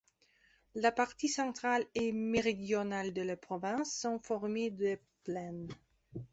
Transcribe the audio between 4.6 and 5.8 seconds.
de plaines.